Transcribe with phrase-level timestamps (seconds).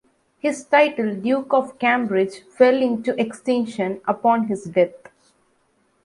[0.39, 4.95] His title, 'Duke of Cambridge', fell into extinction upon his death.